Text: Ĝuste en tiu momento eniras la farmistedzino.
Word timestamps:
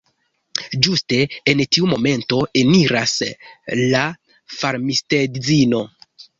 Ĝuste 0.87 1.19
en 1.53 1.61
tiu 1.77 1.91
momento 1.91 2.41
eniras 2.63 3.15
la 3.93 4.03
farmistedzino. 4.57 5.87